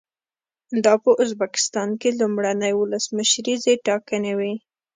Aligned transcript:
دا 0.85 0.93
په 1.03 1.11
ازبکستان 1.23 1.89
کې 2.01 2.09
لومړنۍ 2.19 2.73
ولسمشریزې 2.75 3.73
ټاکنې 3.87 4.33
وې. 4.39 4.53